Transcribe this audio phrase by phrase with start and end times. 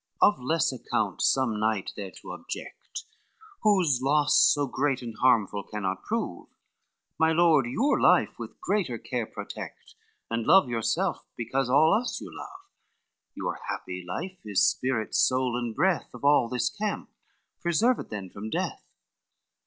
[0.19, 3.03] Of less account some knight thereto object
[3.61, 6.47] Whose loss so great and harmful cannot prove;
[7.19, 9.93] My lord, your life with greater care protect,
[10.27, 12.61] And love yourself because all us you love,
[13.35, 17.11] Your happy life is spirit, soul, and breath Of all this camp,
[17.61, 18.81] preserve it then from death."